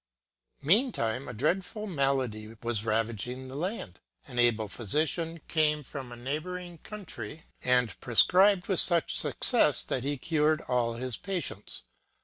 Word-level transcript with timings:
Meantime 0.63 1.27
a 1.27 1.33
dreadful 1.33 1.85
malady 1.85 2.55
was 2.63 2.83
ravaging 2.83 3.47
the 3.49 3.55
land. 3.55 3.99
An 4.27 4.39
able 4.39 4.67
physician 4.67 5.39
came 5.47 5.83
from 5.83 6.11
a 6.11 6.15
neighboring 6.15 6.79
country, 6.79 7.43
and 7.63 7.99
pre 7.99 8.15
scribed 8.15 8.67
with 8.67 8.79
such 8.79 9.15
success 9.15 9.83
that 9.83 10.03
he 10.03 10.17
cured 10.17 10.61
all 10.61 10.95
his 10.95 11.17
patients. 11.17 11.83